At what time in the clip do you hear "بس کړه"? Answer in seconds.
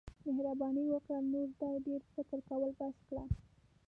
2.79-3.23